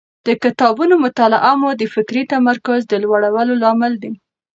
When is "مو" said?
1.61-1.69